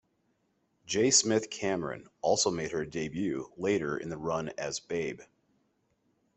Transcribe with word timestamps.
J. 0.87 1.11
Smith-Cameron 1.11 2.07
also 2.23 2.49
made 2.49 2.71
her 2.71 2.85
debut 2.85 3.51
later 3.55 3.95
in 3.95 4.09
the 4.09 4.17
run 4.17 4.49
as 4.57 4.79
Babe. 4.79 5.21